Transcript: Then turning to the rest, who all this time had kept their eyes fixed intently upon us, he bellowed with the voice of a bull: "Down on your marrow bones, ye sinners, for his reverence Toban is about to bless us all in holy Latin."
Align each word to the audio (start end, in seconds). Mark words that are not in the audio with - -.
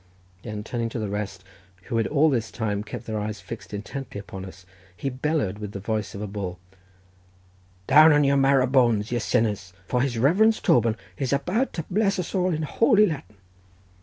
Then 0.41 0.63
turning 0.63 0.89
to 0.89 0.97
the 0.97 1.09
rest, 1.09 1.43
who 1.83 2.01
all 2.07 2.31
this 2.31 2.49
time 2.49 2.79
had 2.79 2.85
kept 2.87 3.05
their 3.05 3.19
eyes 3.19 3.39
fixed 3.39 3.71
intently 3.71 4.17
upon 4.19 4.45
us, 4.45 4.65
he 4.97 5.11
bellowed 5.11 5.59
with 5.59 5.73
the 5.73 5.79
voice 5.79 6.15
of 6.15 6.23
a 6.23 6.27
bull: 6.27 6.57
"Down 7.85 8.11
on 8.11 8.23
your 8.23 8.37
marrow 8.37 8.65
bones, 8.65 9.11
ye 9.11 9.19
sinners, 9.19 9.73
for 9.87 10.01
his 10.01 10.17
reverence 10.17 10.59
Toban 10.59 10.97
is 11.19 11.31
about 11.31 11.71
to 11.73 11.83
bless 11.91 12.17
us 12.17 12.33
all 12.33 12.51
in 12.51 12.63
holy 12.63 13.05
Latin." 13.05 13.35